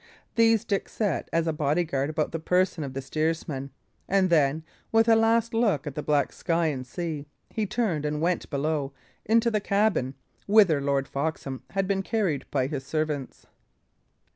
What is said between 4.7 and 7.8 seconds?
with a last look at the black sky and sea, he